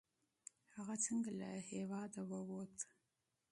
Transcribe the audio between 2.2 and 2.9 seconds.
ووت؟